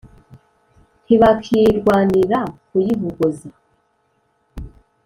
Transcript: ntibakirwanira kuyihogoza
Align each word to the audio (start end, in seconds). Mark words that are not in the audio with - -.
ntibakirwanira 1.03 2.39
kuyihogoza 2.67 3.49